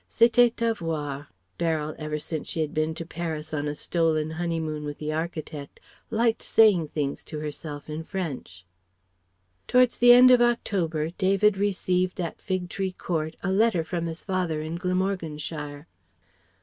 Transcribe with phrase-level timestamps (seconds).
[0.09, 1.27] C'était à voir
[1.59, 5.79] (Beryl ever since she had been to Paris on a stolen honeymoon with the architect
[6.09, 8.65] liked saying things to herself in French).
[9.67, 14.23] Towards the end of October, David received at Fig Tree Court a letter from his
[14.23, 15.85] father in Glamorganshire.